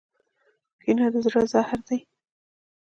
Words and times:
کینه 0.81 1.07
د 1.13 1.15
زړه 1.25 1.41
زهر 1.51 1.79
دی. 1.87 1.99